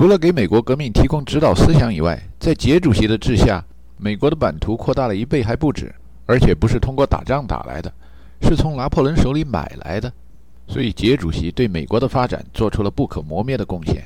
[0.00, 3.62] 除了给美国革命提供指导思想以外，在杰主席的治下，
[3.98, 7.92] 美国的版图扩大了一倍还不止，而且不是通过打仗打来的，
[8.40, 10.10] 是从拿破仑手里买来的。
[10.66, 14.02] 所以，杰主席对美国的发展做出了不可磨灭的贡献。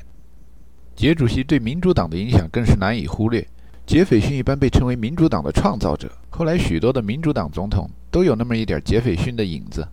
[0.97, 3.47] 杰主席对民主党的影响更是难以忽略。
[3.85, 9.87] 杰斐逊一般被称为民主党的创造者，后来许多的民主党总统都有那么一点杰斐逊的影子。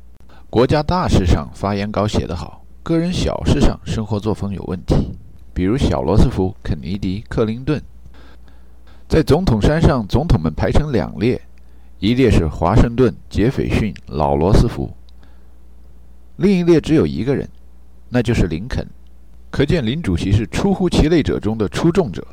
[0.51, 4.97] 国家大事上发言稿写得好，个人小事上生活作风有问题。
[5.63, 7.81] 比如小罗斯福、肯尼迪、克林顿，
[9.07, 11.41] 在总统山上，总统们排成两列，
[12.01, 14.91] 一列是华盛顿、杰斐逊、老罗斯福，
[16.35, 17.49] 另一列只有一个人，
[18.09, 18.85] 那就是林肯。
[19.53, 22.27] 可见林主席是出乎其类者中的出众者。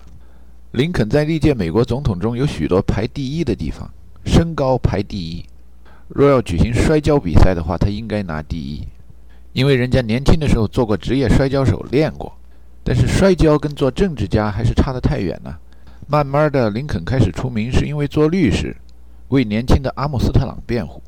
[0.72, 3.88] 林肯在历届美国总统中有许多排第一的地方，
[4.26, 5.46] 身高排第一。
[6.08, 8.88] 若要举行摔跤比赛的话，他应该拿第一，
[9.54, 12.36] 因为人家年轻的时候做过职业摔跤手，练过。
[12.84, 15.60] 但是摔跤跟做政治家还是差得太远了。
[16.08, 18.76] 慢慢的，林肯开始出名，是因为做律师，
[19.28, 21.04] 为年轻的阿姆斯特朗辩护。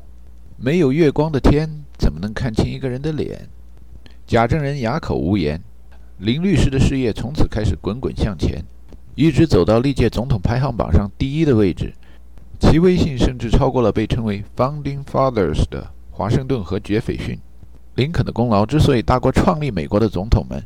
[0.56, 3.48] 没有月光的天，怎么能看清一个人的脸？
[4.26, 5.60] 假证人哑口无言。
[6.18, 8.62] 林律师的事业从此开始滚滚向前，
[9.16, 11.92] 一直走到历届总统排行榜上第一的位置，
[12.60, 17.36] 其威信甚至超过了被称为 “Founding Fathers” 的华盛顿和杰斐逊。
[17.96, 20.62] 林肯的功劳之所以大过创立美国的总统们。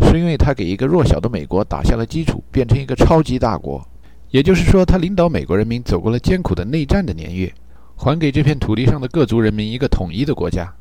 [0.00, 3.86] 是因为他给一个弱小的美国打下了基础，变成一个超级大国。
[4.30, 7.52] 也就是说，他领导美国人民走过了艰苦的内战的年月，
[7.96, 10.72] 还给这片土地上的各族人民一个统一的国家。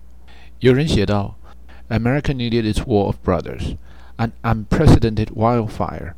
[0.59, 1.35] 有人写道
[1.89, 3.75] ：“America needed its war of brothers,
[4.17, 6.13] an unprecedented wildfire,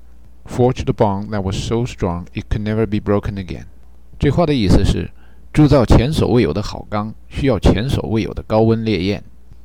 [0.45, 3.65] forged a bond that was so strong it could never be broken again。”
[4.17, 5.11] 这话的意思是，
[5.53, 9.23] 铸造前所未有的好钢，需要前所未有的高温烈焰。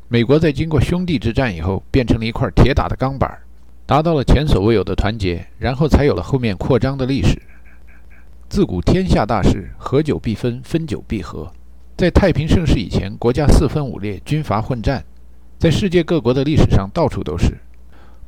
[0.08, 3.38] 美国在经过兄弟之战以后，变成了一块铁打的钢板，
[3.86, 7.40] 达到了前所未有的团结，然后才有了后面扩张的历史。
[8.48, 11.50] 自古天下大事，合久必分，分久必合。
[11.96, 15.02] 在太平盛世以前，国家四分五裂，军阀混战，
[15.58, 17.56] 在世界各国的历史上到处都是。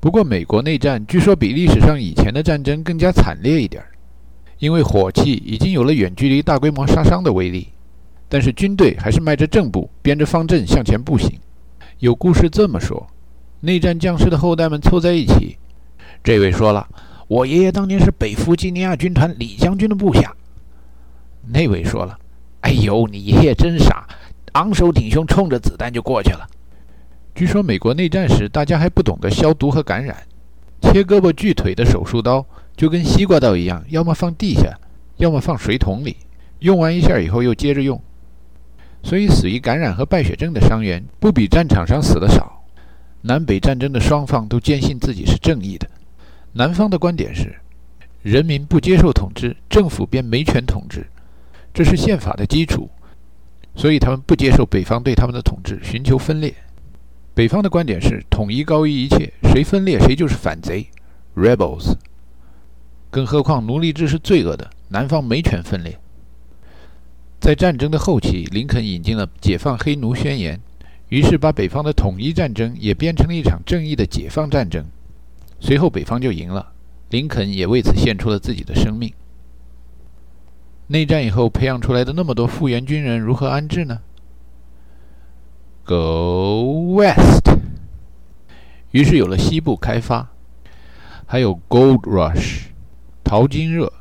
[0.00, 3.84] 不过，美国内战据说比历史上以前的战争更加惨烈一点，
[4.58, 7.68] 因为火器已经有了远距离大规模杀伤的威力，
[8.28, 11.38] 但是军队还是迈着正步，编着方阵向前步行。
[11.98, 13.06] 有故事这么说：
[13.60, 15.56] 内战将士的后代们凑在一起。
[16.22, 16.86] 这位说了
[17.26, 20.34] ：“我爷爷当年是北弗吉尼亚军团李将军的部下。”
[21.48, 22.18] 那位说了
[22.60, 24.06] ：“哎呦，你爷爷真傻，
[24.52, 26.46] 昂首挺胸，冲着子弹就过去了。”
[27.34, 30.14] 据说美国内战时，大家还不懂得消毒和感染，
[30.82, 32.44] 切胳膊锯腿的手术刀
[32.76, 34.74] 就跟西瓜刀一样，要么放地下，
[35.16, 36.18] 要么放水桶里，
[36.58, 37.98] 用完一下以后又接着用。
[39.06, 42.64] 所以，死于感染和败血症的伤员不比战场上死的少。
[43.22, 45.88] 南北战争的双方都坚信自己是正义的。
[46.54, 47.54] 南方的观点是，
[48.24, 51.06] 人民不接受统治，政府便没权统治，
[51.72, 52.90] 这是宪法的基础。
[53.76, 56.52] 所以他们不接受北方对他们的统治，寻求分裂。
[57.32, 60.84] 北方的观点是，统一高于一切，谁分裂谁就是反贼
[61.36, 61.94] ，rebels。
[63.08, 65.96] 更何况奴隶制是罪恶的，南方没权分裂。
[67.46, 70.60] 在战争的后期，林肯引进了解放黑奴宣言，
[71.10, 74.84] 于是把北方的统一战争也变成了一场正义的解放战争。
[75.60, 76.72] 随后北方就赢了，
[77.10, 79.12] 林肯也为此献出了自己的生命。
[80.88, 84.00] 内战以后培养出来的那么多复员军人如何安置呢
[85.84, 87.48] ？Go West。
[88.90, 90.30] 于是有了西部开发，
[91.26, 92.62] 还有 Gold Rush，
[93.22, 93.92] 淘金热。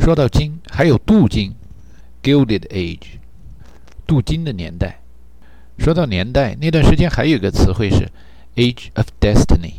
[0.00, 1.54] 说到金，还有镀金。
[2.26, 3.20] Gilded Age，
[4.04, 4.98] 镀金的年代。
[5.78, 8.10] 说到年代，那段时间还有一个词汇是
[8.56, 9.74] Age of Destiny，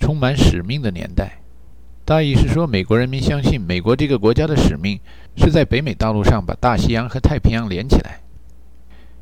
[0.00, 1.42] 充满使命的年代。
[2.06, 4.98] 大意是说，美国人民相信美国这个国家的使命
[5.36, 8.20] 是在北美大陆上把大西洋和太平洋连起来。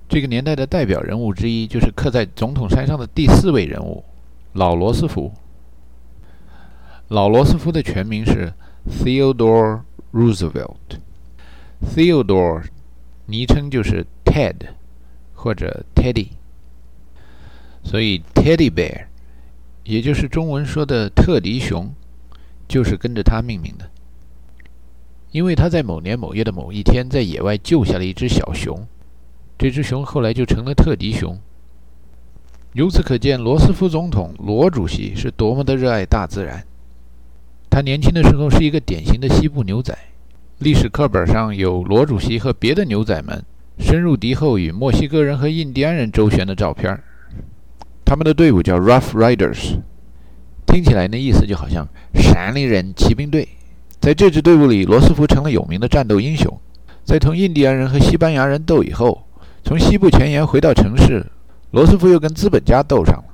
[0.09, 4.05] 这个年代的代表人物之一就是刻在总统山上的第四位人物——
[4.55, 5.33] 老罗斯福。
[7.09, 8.53] 老罗斯福的全名是
[8.89, 9.81] Theodore
[10.13, 11.01] Roosevelt。
[11.83, 12.65] Theodore，
[13.27, 14.57] 昵称就是 Ted
[15.34, 16.28] 或者 Teddy，
[17.83, 19.07] 所以 Teddy Bear，
[19.84, 21.93] 也就是中文说的特迪熊，
[22.67, 23.91] 就是跟着他命名的。
[25.33, 28.87] 因为他在某年某月的某一天在野外救下了一只小熊，
[29.59, 31.39] 这只熊后来就成了特迪熊。
[32.72, 36.65] 由此可见，罗斯福总统罗主席是多么的热爱大自然。
[37.69, 39.97] 他年轻的时候是一个典型的西部牛仔。
[40.59, 43.45] 历史课本上有罗主席和别的牛仔们
[43.79, 46.99] 深入敌后与墨西哥人和印第安人周旋的照片。
[48.07, 49.77] 他们的队伍叫 Rough Riders。
[50.67, 53.47] 听起来那意思就好像山里人骑兵队。
[54.01, 56.51] 在这支队伍里，罗斯福成了有名的战斗英雄。
[57.05, 59.27] 在同印第安人和西班牙人斗以后，
[59.63, 61.27] 从西部前沿回到城市，
[61.73, 63.25] 罗斯福又跟资本家斗上了。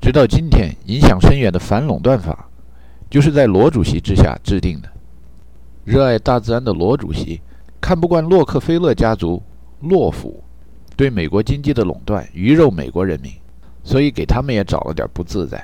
[0.00, 2.48] 直到今天，影响深远的反垄断法，
[3.08, 4.88] 就是在罗主席之下制定的。
[5.84, 7.40] 热爱大自然的罗主席，
[7.80, 9.42] 看不惯洛克菲勒家族
[9.80, 10.42] 洛府
[10.96, 13.30] 对美国经济的垄断，鱼肉美国人民，
[13.82, 15.62] 所以给他们也找了点不自在。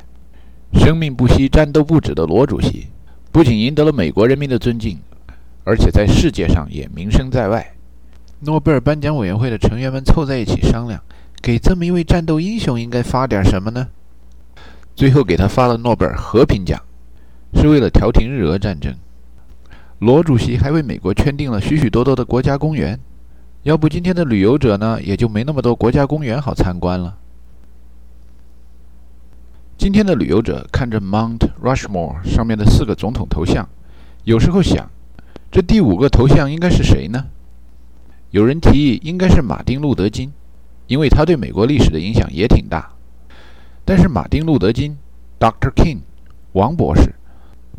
[0.75, 2.89] 生命不息、战斗不止的罗主席，
[3.33, 4.99] 不仅赢得了美国人民的尊敬。
[5.63, 7.75] 而且在世界上也名声在外。
[8.41, 11.01] 诺贝尔颁奖委员会的成员们凑在一起商量，
[11.43, 13.89] 给这么一位战斗英雄应该发点什么呢？
[14.97, 16.81] 最后给他发了诺贝尔和平奖，
[17.55, 18.95] 是为了调停日俄战争。
[20.01, 22.99] 罗主席还为美国圈定了许许多多的国家公园，
[23.65, 27.19] 要不今天的旅游者呢，也就没那么多国家公园好参观了。
[29.77, 33.69] 今天的旅游者看着 Mount Rushmore 上面的四个总统头像，
[34.25, 34.91] 有时候想。
[35.51, 37.27] 这第五个头像应该是谁呢？
[38.31, 40.33] 有人提议应该是马丁·路德·金，
[40.87, 42.93] 因为他对美国历史的影响也挺大。
[43.85, 44.97] 但是马丁·路德·金
[45.39, 45.71] （Dr.
[45.75, 45.99] King）
[46.53, 47.15] 王博士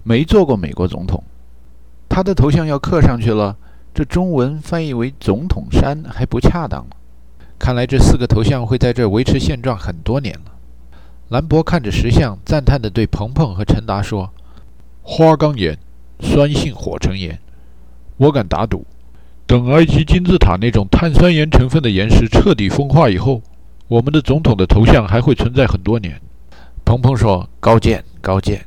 [0.04, 1.24] 没做过美国总统，
[2.14, 3.56] 他的头像要刻上去了，
[3.94, 6.98] 这中文翻译为“总统山”还不恰当吗？
[7.58, 10.52] 看来这四个头像会在这维持现状很多年了。
[11.30, 14.30] 兰博看着石像，赞叹地对鹏鹏和陈达说
[15.02, 15.80] ：“花岗岩，
[16.20, 17.40] 酸性火成岩。”
[18.20, 18.86] 我敢打赌，
[19.48, 23.42] 等埃及金字塔那种碳酸盐成分的岩石彻底风化以后，
[23.88, 26.20] 我们的总统的头像还会存在很多年。
[26.84, 28.66] 鹏鹏说：“高见，高见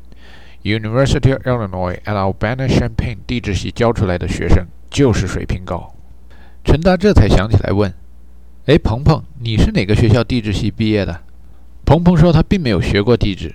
[0.65, 5.95] ！University of Illinois at Urbana-Champaign 地质系教出来的学生就是水平高。”
[6.65, 7.95] 陈达这才想起来问
[8.67, 11.21] ：“哎，鹏鹏，你是哪个学校地质系毕业的？”
[11.87, 13.55] 鹏鹏说：“他并没有学过地质。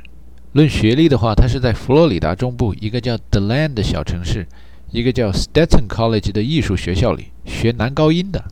[0.54, 4.48] 论学历的话，他是在佛罗里达中部一个叫 DeLand 的小城市。”
[4.92, 8.44] 一个叫 Stetson College 的艺术学校里学男高音的。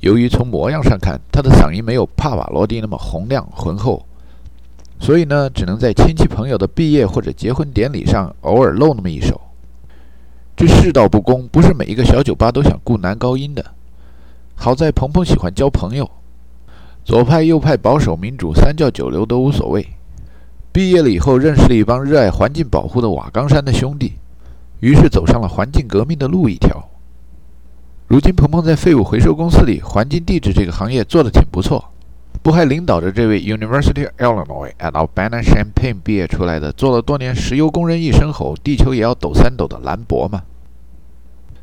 [0.00, 4.06] 由于从模样上看，他的嗓音没有帕瓦罗蒂那么洪亮浑厚，
[5.00, 9.40] 所以呢，只能在亲戚朋友的毕业或者结婚典礼上偶尔露那么一手。
[10.56, 13.64] 这世道不公，不是每一个小酒吧都想雇男高音的。
[14.56, 16.10] 好在鹏鹏喜欢交朋友，
[17.04, 19.86] 左派、右派、保守、民主，三教九流都无所谓。
[20.72, 24.14] 毕业了以后，认识了一帮热爱环境保护的瓦岗山的兄弟。
[24.80, 26.88] 于是走上了环境革命的路一条。
[28.06, 31.84] 如今，鹏鹏在废物回收公司里，环境地质这个行业做得挺不错，
[32.42, 40.42] 不还领导着这位 University Illinois at Urbana-Champaign 毕业出来的、做了多年石油工人一声吼，地球也要抖三抖的兰博吗？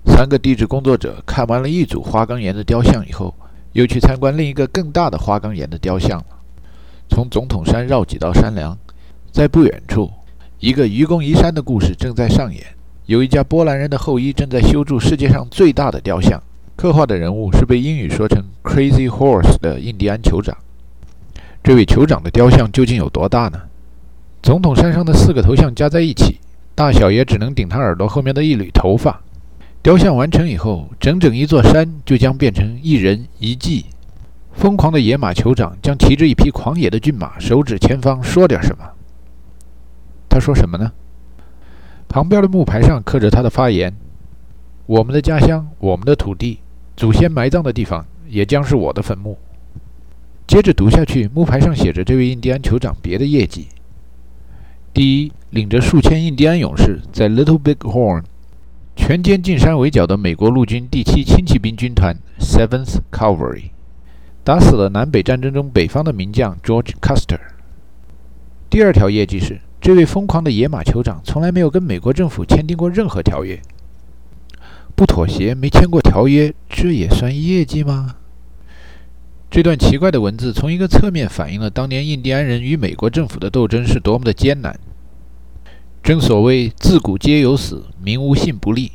[0.06, 3.33] 三个地质工作者看完了一组花岗岩的雕像以后，
[3.74, 6.25] 又去参观另一个更大的花岗岩的雕像了。
[7.10, 8.77] 从总统山绕几道山梁，
[9.31, 10.12] 在不远处，
[10.60, 12.63] 一个愚公移山的故事正在上演。
[13.07, 16.42] 有一家波兰人的后裔正在修筑世界上最大的雕像，
[16.75, 20.56] 刻画的人物是被英语说成 “Crazy Horse” 的印第安酋长。
[21.65, 23.59] 这位酋长的雕像究竟有多大呢？
[24.44, 26.39] 总统山上的四个头像加在一起，
[26.75, 29.19] 大小也只能顶他耳朵后面的一缕头发。
[29.81, 33.88] 雕像完成以后，整整一座山就将变成一人一骑。
[34.53, 38.85] 疯狂的野马酋长将骑着一匹狂野的骏马，手指前方说点什么。
[40.29, 40.91] 他说什么呢？
[42.07, 43.91] 旁边的木牌上刻着他的发言
[44.86, 46.60] ：“我们的家乡，我们的土地，
[46.95, 49.39] 祖先埋葬的地方，也将是我的坟墓。”
[50.48, 53.68] 接着读下去，木牌上写着这位印第安酋长别的业绩：
[54.94, 58.24] 第一，领着数千印第安勇士，在 Little Big Horn
[58.96, 63.72] 全歼进山围剿的美国陆军第七轻骑兵军团 Seventh Cavalry，
[64.44, 67.40] 打死了南北战争中北方的名将 George Custer。
[68.70, 69.62] 第二条业绩是。
[69.82, 73.62] 这位疯狂的野马酋长从来没有跟美国政府签订过任何条约，
[74.96, 78.16] 不妥协，没签过条约，这也算业绩吗？
[79.55, 84.77] 这段奇怪的文字从一个侧面反映了当年印第安人与美国政府的斗争是多么的艰难。
[86.03, 88.91] 正所谓“自古皆有死，民无信不立”。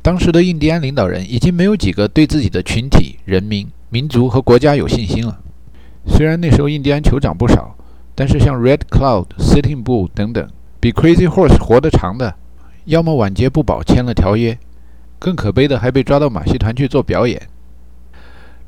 [0.00, 5.38] 当时的印第安领导人已经没有几个对自己的群体、人民、民族和国家有信心了。
[6.06, 7.76] 虽然那时候印第安酋长不少。
[8.14, 10.48] 但是像 Red Cloud、Sitting Bull 等等
[10.80, 12.34] 比 Crazy Horse 活得长的，
[12.86, 14.58] 要么晚节不保签了条约，
[15.18, 17.42] 更可悲的还被抓到马戏团去做表演。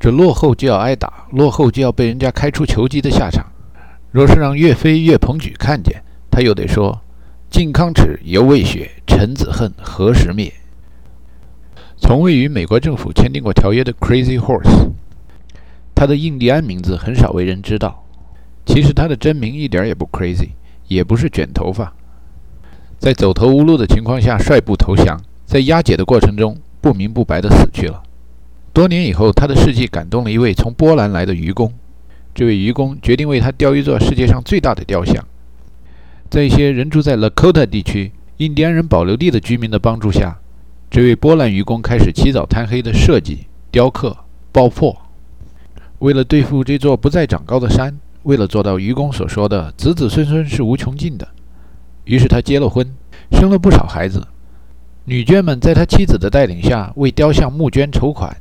[0.03, 3.45] 这落后就要挨打，落后就要被人家开除球籍的下场。
[4.11, 6.99] 若是让岳飞、岳鹏举看见，他又得说
[7.49, 10.51] ：“靖康耻，犹未雪；臣子恨，何时灭？”
[11.95, 14.89] 从未与美国政府签订过条约的 Crazy Horse，
[15.95, 18.03] 他的印第安名字很少为人知道。
[18.65, 20.49] 其实他的真名一点也不 crazy，
[20.89, 21.93] 也不是卷头发，
[22.99, 28.03] 在走投无路的情况下率部投降，在押解的过程中不明不白地死去了。
[28.73, 31.71] 多年以后，他的事迹感动了一位从波兰来的愚公，
[32.33, 35.23] 这位愚公决定为他雕一座世界上最大的雕像。
[36.27, 40.39] 在一些人住在 Lakota 地区印第安人保留地的居民的帮助下，
[40.89, 44.17] 这位波兰愚公开始起早贪黑的设计、雕刻、
[44.51, 44.97] 爆破。
[45.99, 51.27] 为了对付这座不再长高的山，为了做到愚公所说的“子子孙孙是无穷尽的”，
[52.05, 52.91] 于是他结了婚，
[53.31, 54.27] 生了不少孩子。
[55.05, 58.35] 女眷们在他妻子的带领下为雕像募捐筹款，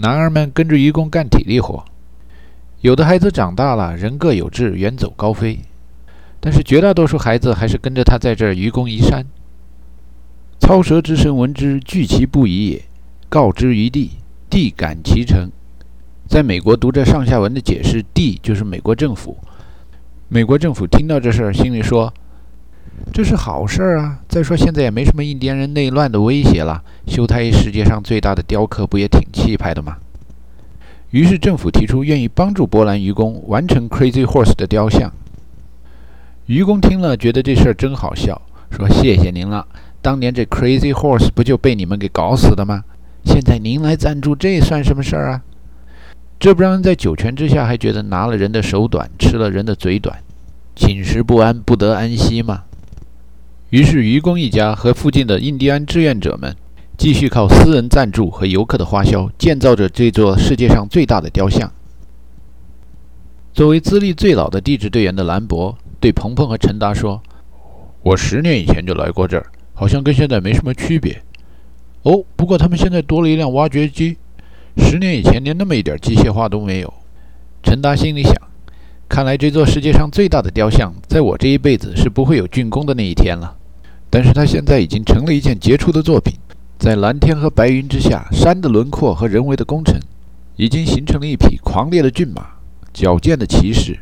[0.00, 1.84] 男儿们跟着愚公干体力活。
[2.80, 5.58] 有的孩子长大了，人各有志，远走高飞；
[6.40, 9.26] 但是绝大多数孩子还是跟着他在这儿愚公移山。
[10.58, 12.82] 操蛇之神闻之，惧其不已也，
[13.28, 14.12] 告之于地，
[14.48, 15.50] 地感其诚。
[16.26, 19.36] 在美国读着上下文的解释帝就是美国政府。
[20.28, 22.10] 美国政府听到这事儿，心里说
[23.12, 24.18] ：“这是好事儿啊！
[24.28, 29.96] 再说现在也没什么印第安人内乱的威胁了，修他世界上最大的雕刻，不也挺气派的吗？”
[31.10, 35.10] 于是政府提出愿意帮助波兰愚公完成 Crazy Horse 的雕像。
[36.46, 38.40] 愚公听了，觉得这事儿真好笑，
[38.70, 39.66] 说：“谢谢您了，
[40.00, 42.84] 当年这 Crazy Horse 不就被你们给搞死的吗？
[43.24, 45.42] 现在您来赞助，这算什么事儿啊？”
[46.38, 50.16] 这不让人在九泉之下还觉得拿了人的手短，吃了人的嘴短，
[50.74, 52.62] 寝食不安，不得安息吗？
[53.70, 56.56] 于是愚公一家和附近的印第安志愿者们，
[56.98, 61.72] 继续靠私人赞助和游客的花销，建造着这座世界上最大的雕像。
[63.52, 67.22] 作为资历最老的地质队员的兰博，对鹏鹏和陈达说
[68.02, 71.22] ：“我十年以前就来过这儿，好像跟现在没什么区别。
[72.02, 74.16] 哦，不过他们现在多了一辆挖掘机。”
[74.78, 76.92] 十年以前，连那么一点机械化都没有。
[77.62, 78.34] 陈达心里想：
[79.08, 83.58] 看来这座世界上最大的雕像，在我这一辈子是不会有竣工的那一天了。
[84.10, 86.34] 但是它现在已经成了一件杰出的作品，
[86.78, 89.98] 在蓝天和白云之下，山的轮廓和人为的工程，
[90.56, 92.44] 已经形成了一匹狂烈的骏马，
[92.92, 93.98] 矫健的骑士。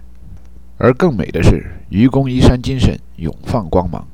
[0.78, 4.06] 而更美的是，愚公移山精神永放光芒。